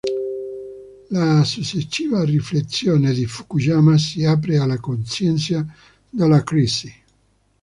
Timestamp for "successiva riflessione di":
1.43-3.27